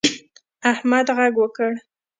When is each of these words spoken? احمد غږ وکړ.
احمد 0.71 1.05
غږ 1.17 1.33
وکړ. 1.41 1.71